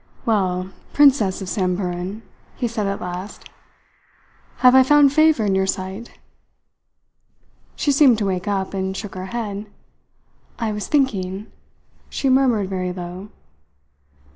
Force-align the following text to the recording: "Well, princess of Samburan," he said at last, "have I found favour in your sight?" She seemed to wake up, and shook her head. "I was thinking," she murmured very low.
"Well, 0.25 0.71
princess 0.93 1.43
of 1.43 1.47
Samburan," 1.49 2.23
he 2.55 2.67
said 2.67 2.87
at 2.87 2.99
last, 3.01 3.47
"have 4.65 4.73
I 4.73 4.81
found 4.81 5.13
favour 5.13 5.45
in 5.45 5.53
your 5.53 5.67
sight?" 5.67 6.17
She 7.75 7.91
seemed 7.91 8.17
to 8.17 8.25
wake 8.25 8.47
up, 8.47 8.73
and 8.73 8.97
shook 8.97 9.13
her 9.13 9.27
head. 9.27 9.67
"I 10.57 10.71
was 10.71 10.87
thinking," 10.87 11.51
she 12.09 12.31
murmured 12.31 12.67
very 12.67 12.91
low. 12.91 13.29